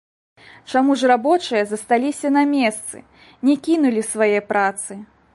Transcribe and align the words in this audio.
Чаму 0.71 0.91
ж 1.01 1.09
рабочыя 1.11 1.59
засталіся 1.71 2.31
на 2.37 2.43
месцы, 2.53 2.97
не 3.49 3.55
кінулі 3.67 4.01
свае 4.11 4.39
працы? 4.51 4.99